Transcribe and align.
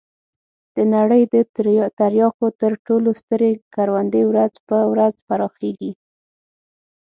د 0.75 0.77
نړۍ 0.95 1.23
د 1.33 1.35
تریاکو 1.99 2.47
تر 2.61 2.71
ټولو 2.85 3.09
سترې 3.21 3.51
کروندې 3.75 4.21
ورځ 4.31 4.53
په 4.67 4.77
ورځ 4.91 5.15
پراخېږي. 5.27 5.91